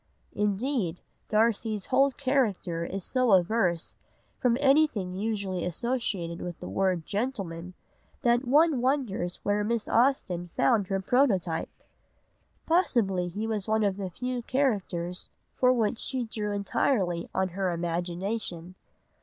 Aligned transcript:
'"Indeed, 0.33 0.99
Darcy's 1.27 1.85
whole 1.85 2.09
character 2.09 2.83
is 2.83 3.03
so 3.03 3.33
averse 3.33 3.97
from 4.39 4.57
anything 4.59 5.13
usually 5.13 5.63
associated 5.63 6.41
with 6.41 6.59
the 6.59 6.67
word 6.67 7.05
gentleman, 7.05 7.75
that 8.23 8.47
one 8.47 8.81
wonders 8.81 9.39
where 9.43 9.63
Miss 9.63 9.87
Austen 9.87 10.49
found 10.57 10.87
her 10.87 11.01
prototype. 11.01 11.69
Possibly 12.65 13.27
he 13.27 13.45
was 13.45 13.67
one 13.67 13.83
of 13.83 13.97
the 13.97 14.09
few 14.09 14.41
characters 14.41 15.29
for 15.53 15.71
which 15.71 15.99
she 15.99 16.23
drew 16.23 16.51
entirely 16.51 17.29
on 17.31 17.49
her 17.49 17.69
imagination. 17.71 18.73